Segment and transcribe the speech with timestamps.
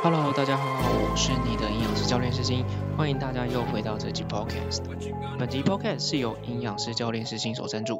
[0.00, 0.64] Hello，大家好，
[1.10, 2.64] 我是你的营养师教练师星，
[2.96, 4.82] 欢迎大家又回到这集 Podcast。
[5.36, 7.98] 本集 Podcast 是由营养师教练师星所赞助。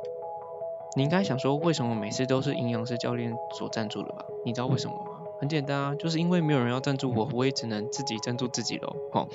[0.95, 4.25] 你应该想说，为什么每次都是营养师教练所赞助的吧？
[4.45, 5.11] 你知道为什么吗？
[5.41, 8.95] 很简单啊，就是因为没有人要赞助我，我也只能自己赞助自己喽。
[9.13, 9.29] 哦，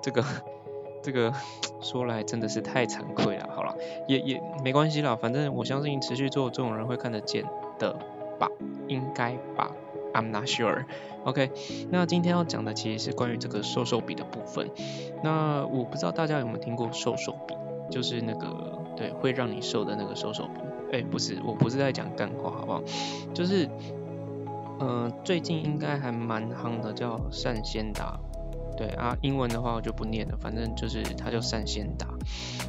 [0.00, 0.24] 这个
[1.04, 1.30] 这个
[1.82, 3.46] 说来真的是太惭愧了。
[3.54, 3.76] 好了，
[4.08, 7.44] 也也没关系啦，反正我相信持续做这种人会看得见
[7.78, 7.92] 的
[8.38, 8.48] 吧，
[8.88, 9.70] 应该吧。
[10.16, 10.86] I'm not sure.
[11.24, 11.50] OK，
[11.90, 14.70] 那今天要讲的其实是关于这个瘦瘦笔的部分。
[15.22, 17.54] 那我不知道大家有没有听过瘦瘦笔，
[17.90, 20.60] 就是那个对会让你瘦的那个瘦瘦笔。
[20.92, 22.82] 哎，不是，我不是在讲干话，好不好？
[23.34, 23.68] 就是，
[24.80, 28.18] 嗯，最近应该还蛮夯的，叫善先达。
[28.76, 32.06] 对啊，英文的话我就不念了，反正就是它叫善先达。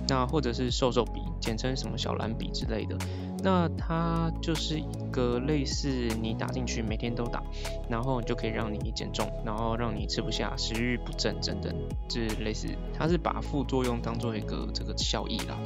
[0.07, 2.97] 那或者是瘦瘦笔，简称什么小蓝笔之类的。
[3.43, 5.89] 那它就是一个类似
[6.21, 7.41] 你打进去，每天都打，
[7.89, 11.73] 然后就可以让你减重，然后让你吃不下、食欲不振等等，
[12.09, 12.67] 就是类似，
[12.97, 15.57] 它是把副作用当做一个这个效益啦。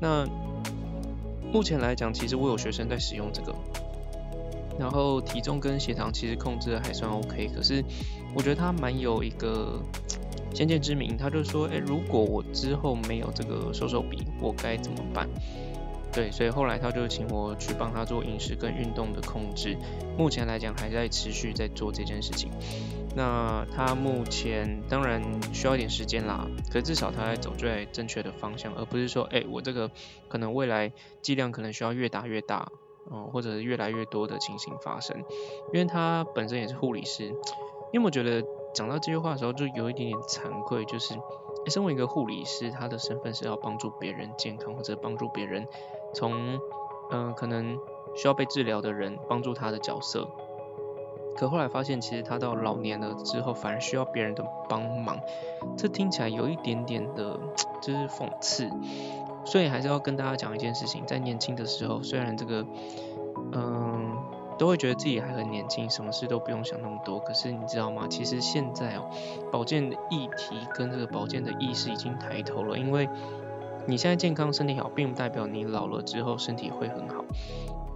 [0.00, 0.26] 那
[1.50, 3.54] 目前来讲，其实我有学生在使用这个，
[4.78, 7.82] 然后体重跟血糖其实控制的还算 OK，可是
[8.34, 9.80] 我觉得它蛮有一个
[10.54, 15.26] 先见之明，他就说，哎，如果我之后没有这个瘦瘦笔，我该怎么办？
[16.18, 19.76] 对，所以后来他就请我去帮他做饮食跟运动的控制。
[20.16, 22.50] 目前来讲还在持续在做这件事情。
[23.14, 25.22] 那他目前当然
[25.54, 29.88] 需要一点时间啦，可至少他在走在正确的方向，而不是说，哎，我这个
[30.26, 32.68] 可能未来剂量可能需要越打越大，
[33.08, 35.16] 哦，或者是越来越多的情形发生。
[35.72, 37.34] 因为他本身也是护理师，你
[37.92, 41.14] 有没有觉得讲到这句话的时候就有一点点惭愧，就是，
[41.66, 45.66] 身为一个护理师，他的身份是要帮助别人健康或者帮助别人。
[46.14, 46.58] 从
[47.10, 47.78] 嗯，可能
[48.14, 50.28] 需要被治疗的人帮助他的角色，
[51.36, 55.18] 可后来发现，其实他到老年了之后，反而需要别人的帮忙。
[55.76, 57.38] 这听起来有一点点的，
[57.82, 58.68] 就是讽刺。
[59.44, 62.66] 所以还是要跟大家讲一件事情，在年轻的时候，虽然这个
[63.52, 64.07] 嗯，
[64.58, 67.18] 都会觉得自己还很年轻，什么事都不用想那么多。
[67.20, 68.06] 可是你知道吗？
[68.10, 69.08] 其实现在哦，
[69.52, 73.08] 保健的议题跟这个保健的意识已经抬头了，因为。
[73.86, 77.24] 你现在健康身体好，并不代表你老了之后身体会很好。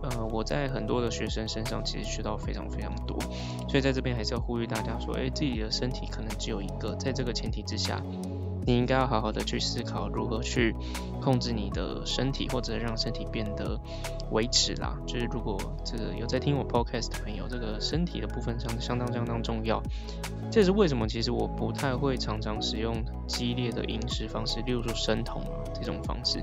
[0.02, 3.14] 呃，我在很多的学生身上其实学到非常非常多，
[3.68, 8.00] 所以在这边还是要呼吁大家说，哎，自己的身体可能只有一个，在这个前提之下。
[8.66, 10.74] 你应该要好好的去思考如何去
[11.20, 13.80] 控制你的身体，或者让身体变得
[14.30, 14.96] 维持啦。
[15.06, 19.82] 就是如果这个有在听我 podcast 的朋友，这个身体的部分上相当相当重要。
[20.50, 22.94] 这也是为什么其实我不太会常常使用
[23.26, 26.40] 激烈的饮食方式，例如说生酮啊这种方式。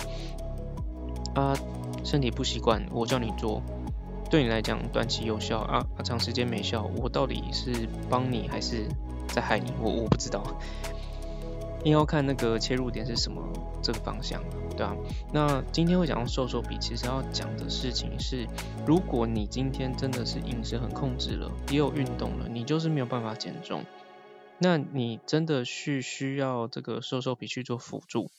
[1.36, 1.54] 啊，
[2.04, 3.62] 身体不习惯，我叫你做，
[4.32, 8.88] 对你来讲短期有效啊，长时间没效，我到底是帮你还是
[9.28, 9.72] 在害你？
[9.80, 10.44] 我我不知道。
[11.86, 13.42] 硬要看那个切入点是什么
[13.82, 14.44] 这个方向，
[14.76, 14.96] 对啊。
[15.32, 18.48] 那今天会讲到瘦瘦笔，其实要讲的事情是，
[18.86, 23.84] 如果你今天真的是饮食很控制了，也有运动了，你就是没有办法减重，
[24.58, 28.30] 那你真的是需要这个瘦瘦笔去做辅助。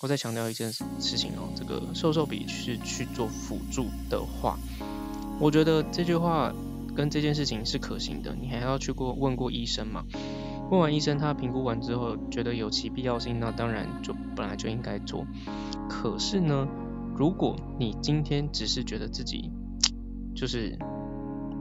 [0.00, 4.58] 我再强调一件事情哦，这个瘦瘦笔是去做辅助的话，
[5.40, 6.52] 我觉得这句话
[6.94, 8.36] 跟这件事情是可行的。
[8.38, 10.04] 你还要去过问过医生嘛？
[10.74, 15.24] 问完医生，他评估完之后觉得有其必要性，那当然就本来就应该做。
[15.88, 16.66] 可是呢，
[17.14, 19.52] 如果你今天只是觉得自己
[20.34, 20.76] 就是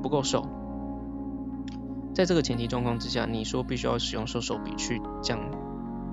[0.02, 0.48] 不够瘦，
[2.16, 5.40] 在这个前提状况之下，你说必须要使用瘦瘦笔去降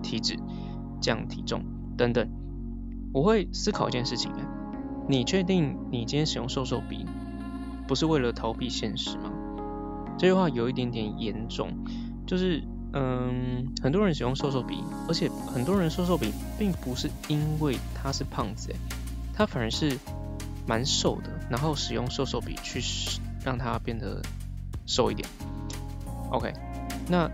[0.02, 0.38] 体脂、
[1.00, 1.62] 降体重
[1.96, 2.28] 等等，
[3.14, 4.46] 我会思考一件事情：哎，
[5.08, 7.06] 你确定你今天使用瘦瘦笔
[7.88, 9.32] 不是为了逃避现实吗？
[10.18, 11.70] 这句话有一点点严重，
[12.26, 12.62] 就是。
[12.92, 18.76] 嗯，很多人使用瘦瘦笔，而且很多人瘦瘦笔并不是因为他是胖子，诶，
[19.32, 19.96] 他反而是
[20.66, 22.82] 蛮瘦的，然后使用瘦瘦笔去
[23.44, 24.20] 让他变得
[24.86, 25.28] 瘦一点。
[26.30, 26.52] OK，
[27.08, 27.30] 那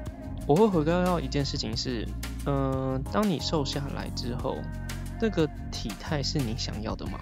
[0.46, 2.06] 我会回归到一件事情是，
[2.46, 4.58] 嗯，当你瘦下来之后，
[5.18, 7.18] 这个体态是你想要的吗？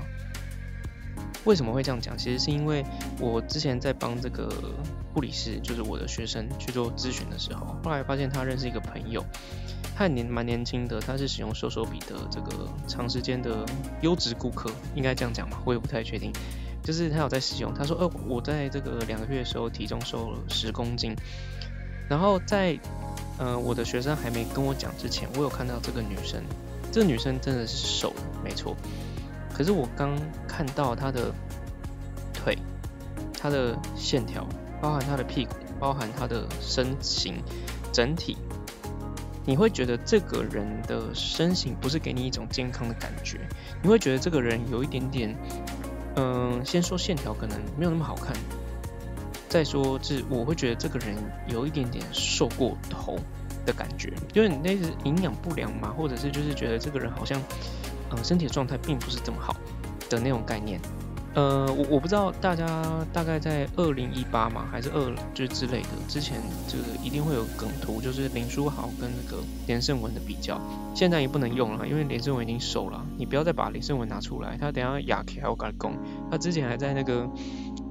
[1.44, 2.16] 为什么会这样讲？
[2.16, 2.84] 其实是因为
[3.20, 4.48] 我之前在帮这个
[5.14, 9.24] 护理师，就是我的学生去做咨询的时候，后来发现他认识一个朋友，
[9.96, 13.64] 他年蛮年轻的，他是使用瘦瘦笔的这个长时间的
[14.02, 15.62] 优质顾客，应该这样讲吧？
[15.64, 16.32] 我也不太确定。
[16.82, 21.16] 就是他有在使用，他说：“呃，我在这个两个月的时候体重瘦了十公斤。”
[22.10, 22.78] 然后在
[23.38, 26.42] 呃我的学生还没跟我讲之前，我有看到这个女生，
[26.92, 28.12] 这个女生真的是瘦，
[28.44, 28.76] 没错。
[29.54, 30.14] 可是我刚
[30.46, 31.32] 看到她的
[32.34, 32.58] 腿，
[33.32, 34.46] 她的线条，
[34.84, 37.42] 包含他的屁股，包含他的身形
[37.90, 38.36] 整体，
[39.46, 43.40] 你会觉得这个人的身形不是给你一种健康的感觉，
[43.82, 45.34] 你会觉得这个人有一点点，
[46.16, 48.36] 嗯，先说线条可能没有那么好看，
[49.48, 51.16] 再说是我会觉得这个人
[51.46, 53.18] 有一点点瘦过头
[53.64, 57.40] 的感觉，就是你那是营养不良嘛，或者是就是觉得这个人好像，
[58.10, 59.56] 嗯，身体状态并不是这么好
[60.10, 60.78] 的那种概念。
[61.34, 62.82] 呃，我我不知道大家
[63.12, 70.60] 大概在二零一八嘛，还是二就是之类的，之前这个一定会有梗图，就是林书豪跟那个连胜文的比较，
[70.94, 75.92] 现在也不能用了，因为连胜文已经瘦了，你不要再把连胜文拿出来，他等下哑开我跟你讲，
[76.30, 77.28] 他之前还在那个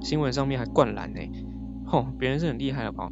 [0.00, 1.20] 新闻上面还灌篮呢，
[1.86, 3.10] 吼，别人是很厉害的吧？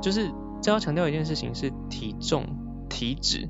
[0.00, 0.30] 就是
[0.62, 2.44] 这要强调一件事情是体重
[2.88, 3.48] 体脂。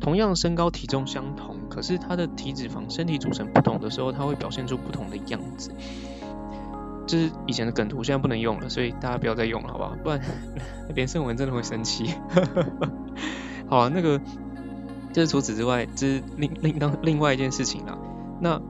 [0.00, 5.74] 同样身高体重相同，可是他的体脂肪身体组成不同的时候，他会表现出不同的样子。
[7.06, 9.96] 这是以前的梗图，现在不能用了，所以大家不要再用了，好不好？
[10.04, 10.20] 不然
[10.94, 12.14] 连胜文真的会生气。
[13.66, 14.20] 好，那个
[15.14, 17.98] 就是除此之外，这是另另当另外一件事情了。
[18.38, 18.60] 那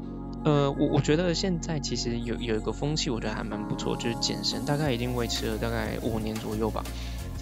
[0.44, 6.84] 呃，我我觉得现在其实有有一个风气，我觉得还蛮不错，就是健身，大概已经维持了大概五年左右吧。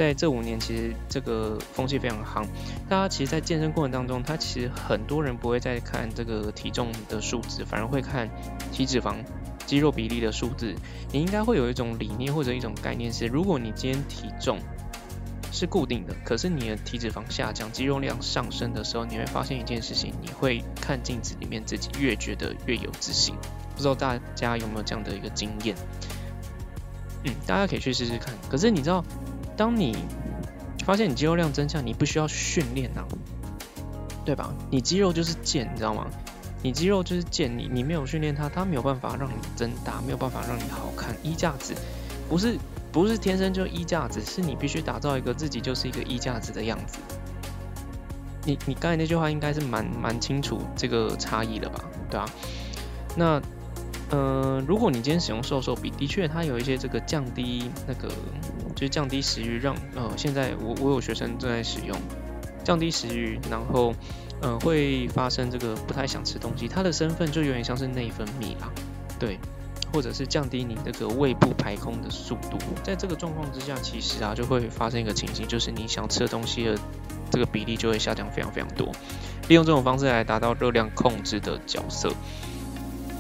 [0.01, 2.43] 在这五年，其实这个风气非常夯。
[2.89, 8.27] 大家其实，在健身过程当中，他其实很多人不会再看这个体重的数字，反而会看
[8.73, 9.17] 体脂肪、
[9.67, 10.75] 肌肉比例的数字。
[11.13, 14.59] 你应该会有一种理念或者一种概念是：如果你今天体重
[15.53, 23.35] 是固定的，可是你的体脂肪下降、肌肉量上升的时候，你会发现一件事情：你会看镜子里面自己越觉得越有自信。
[23.77, 25.77] 不知道大家有没有这样的一个经验？
[27.25, 28.35] 嗯，大家可以去试试看。
[28.49, 29.05] 可是你知道？
[29.61, 29.95] 当你
[30.87, 33.05] 发现你肌肉量增加，你不需要训练呐，
[34.25, 34.55] 对吧？
[34.71, 36.07] 你肌肉就是腱，你知道吗？
[36.63, 41.15] 你肌肉就是腱，你你没有训练它，它没有办法让你增大，没有办法让你好看。
[41.23, 41.75] 衣架子
[42.27, 42.57] 不是
[42.91, 46.97] 不是天生就衣架子，是你必须打造一个自己就是一个衣架子的样子。
[48.47, 51.85] 你你刚才那句话应该是蛮蛮清楚这个差异的吧？
[52.09, 52.25] 对啊，
[53.15, 53.43] 那。
[54.13, 58.09] 呃，如果你今天使用瘦瘦笔，的确它有一些这个降低那个，
[58.75, 61.97] 就是降低食欲，让呃现在我我有学生正在使用
[62.65, 63.95] 降低食欲，然后
[64.41, 68.71] 呃会发生这个不太想吃东西，它的身份就有点像是内分泌啦，
[69.19, 69.39] 对，
[69.93, 76.79] 或者是降低你这个胃部排空的速度，在这个状况之下，其实啊就会发生一个情形，就是你想吃的东西的
[77.31, 78.91] 这个比例就会下降非常非常多，
[79.49, 82.13] 利用这种方式来达到热量控制的角色，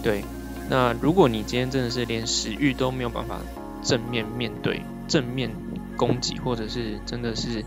[0.03, 0.25] 对。
[0.73, 3.41] 那如果你今天真的是连食欲都没有办法
[3.83, 4.81] 正面面对、
[5.11, 5.51] 正面
[5.97, 7.65] 攻击，或者是真的是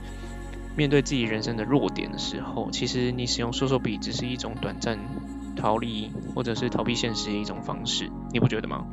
[0.77, 4.97] 面对自己人生的弱点的时候，其实你使用瘦瘦笔只是一种短暂
[5.57, 8.87] 逃离或者是逃避现实的一种方式，你不觉得吗？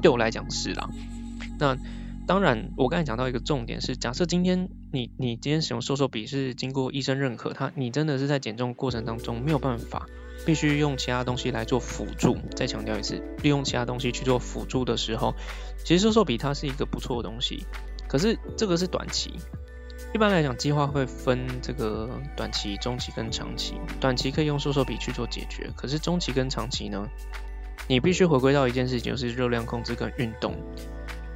[0.00, 0.88] 对我来讲是啦。
[1.58, 1.76] 那
[2.26, 10.06] 当然，我刚才讲到一个重点是，假设今天你你今天使用瘦瘦笔是经过医生认可，他你真的是在减重过程当中没有办法。
[10.46, 12.38] 必须用其他东西来做辅助。
[12.56, 15.34] 再强调一次，利用其他东西去做辅助的时候，
[15.84, 17.66] 其实瘦瘦笔它是一个不错的东西。
[18.08, 19.34] 可是这个是短期，
[20.14, 23.74] 一般来讲计划会分这个短期、中期跟长期。
[24.00, 27.06] 短期可以用瘦瘦笔去做解决，可是中期跟长期呢，
[27.86, 30.54] 你必须回归到一件事情，就是热量控制跟运动。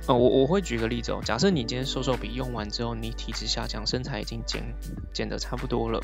[0.07, 4.63] 呃，我我会举个例子哦，假设你今天瘦瘦笔用完之后，你体脂下降，身材已经减
[5.15, 5.99] 减的差不多了。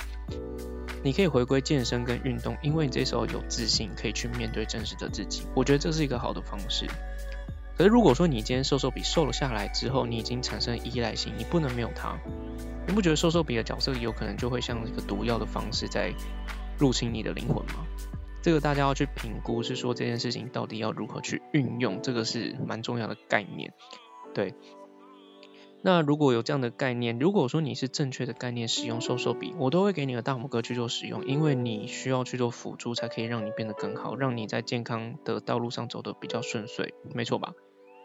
[1.03, 5.43] 你可以回归健身跟运动，因为你这时候有自信，可以去面对真实的自己。
[5.55, 6.87] 我觉得这是一个好的方式。
[7.77, 12.19] 可是如果说你今天瘦瘦笔瘦了下来之后，你已经产生依赖性，你不能没有它。
[12.87, 16.13] 你不觉得瘦瘦笔的角色有可能就会像一个毒药的方式在
[16.79, 17.87] 入侵你的灵魂吗？
[18.43, 23.73] 这个大家要去评估，是说这件事情到底要如何去运用，这个是蛮重要的概念。
[24.35, 24.55] 对。
[25.83, 37.55] 那如果有这样的概念，如果说你是正确的概念使用瘦瘦笔，我都会给你的大拇哥去做使用，因为你需要去做辅助，才可以让你变得更好，让你在健康的道路上走得比较顺遂，没错吧？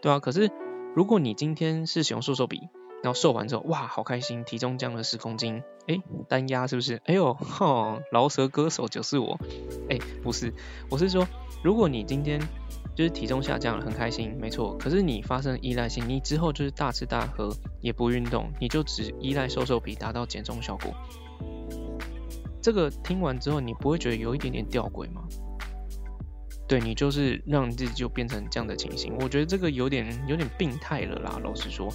[0.02, 0.50] 对啊，可是
[0.96, 2.62] 如果你今天是使用瘦瘦笔，
[3.06, 7.00] 然后瘦完之后，哇，好开心，体重降了十公斤，哎，单压是不是？
[7.06, 9.40] 哎呦，哈，饶舌歌手就是我，
[9.92, 10.52] 哎，不是，
[10.90, 11.28] 我是说，
[11.64, 12.40] 如果你今天
[12.96, 14.76] 就是体重下降了，很开心，没错。
[14.80, 20.92] 可是你发生依赖性，你之后就是大吃大喝，也不运动，你就只依赖瘦瘦皮达到减重效果。
[22.60, 25.22] 这个听完之后，你不会觉得有一点点吊诡吗？
[26.68, 31.40] 对你就是让自己就变成这样的情形，我觉得这个有点有点病态了啦。
[31.44, 31.88] 老实说，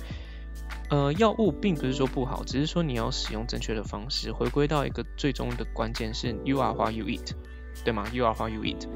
[0.91, 4.33] 呃，药物并不是说不好，只是说你要使用正确的方式。
[4.33, 7.31] 回归到一个最终的关键是，you are what you eat，
[7.85, 8.89] 对吗？you are what you eat。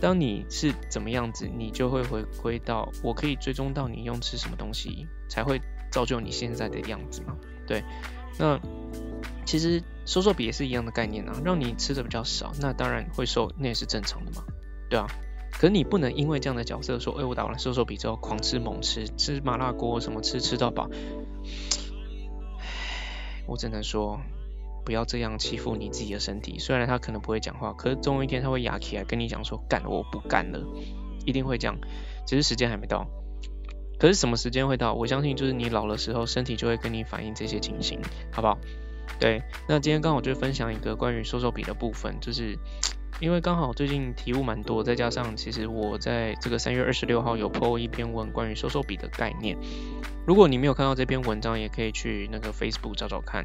[0.00, 7.36] 当你是怎么样子，你就会回归到我可以追踪到你用吃什么东西，才会造就你现在的样子嘛？
[7.66, 7.84] 对，
[8.38, 8.58] 那
[9.44, 14.42] 其实瘦瘦比也是一样的概念啊，让你吃的比较少，那当然会瘦，那也是正常的嘛，
[14.88, 15.06] 对啊。
[15.52, 20.88] 可是你不能因为这样的角色说，哎，我打完瘦瘦比之后狂吃猛吃，吃麻辣锅什么吃吃到饱，
[23.46, 24.20] 我只能说。
[24.84, 26.58] 不要这样欺负你自己的身体。
[26.58, 30.66] 虽然他可能不会讲话，可是总有一天他会哑起来跟你讲说：“干，我不干了。”
[31.26, 31.76] 一定会这样，
[32.26, 33.06] 只是时间还没到。
[33.98, 34.94] 可是什么时间会到？
[34.94, 38.00] 我相信就是你老的时候，身体就会跟你反映这些情形，
[38.32, 38.56] 好不好？
[39.20, 42.58] 对，那今天刚好就分享一个关于瘦瘦比的部分，就是
[43.20, 49.58] 因为刚好最近题目蛮多，再加上其实我在这个三月二十六号有 po 一篇文关于收收比的概念。
[50.24, 53.44] 如果你没有看到这篇文章，也可以去那个 Facebook 找找看。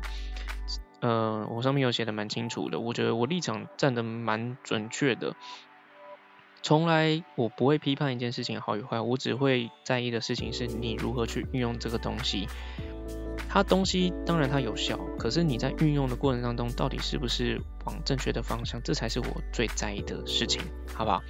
[0.99, 5.35] 呃，我上面有写的蛮清楚的，我觉得我立场站的蛮准确的。
[6.61, 12.47] 从来我不会批判一件事情好与坏，我只会在意的事情是你如何去运用这个东西。
[13.53, 20.59] 它东西当然它有效，可是你在运用的过程当中，到底是不是往正确的方向，这才是我最在意的事情，
[20.91, 21.21] 好不好？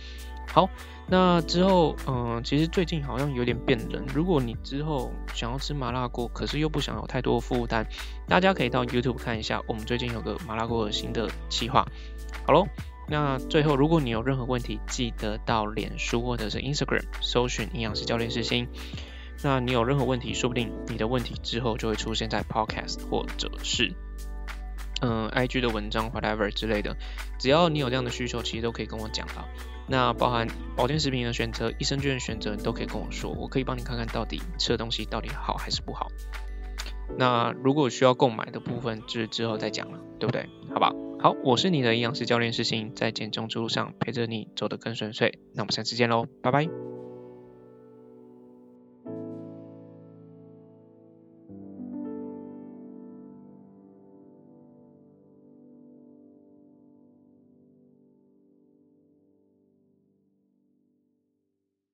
[0.47, 0.69] 好，
[1.05, 4.05] 那之后，嗯，其实最近好像有点变冷。
[4.15, 7.85] 如果你之后想要吃麻辣锅，可是又不想有太多负担，
[8.25, 11.85] 大家可以到 YouTube 看一下，我们最近有个麻辣锅的新的企划。
[12.45, 12.65] 好喽，
[13.09, 18.65] 那最后，如果你有任何问题，记得到脸书或者是 Instagram 搜寻营养师教练师星。
[19.43, 23.93] 那你有任何问题，说不定你的问题之后就会出现在 Podcast 或者是
[25.01, 26.95] 嗯 IG 的文章 whatever 之类的。
[27.37, 29.45] 只要你有这样的需求，其实都可以跟我讲啊。
[29.85, 30.47] 那包含
[30.77, 36.07] 保健食品的选择、益生菌的选择，你都可以跟我说，我可以帮你看看到底吃的东西到底好还是不好。
[37.17, 40.47] 那如果需要购买的部分，就是之后再讲了，对不对？
[40.73, 45.37] 好吧，好，我是你的营养师教练师星，在减重之路上陪着你走得更顺遂。
[45.53, 46.92] 那我们下次见喽，拜拜。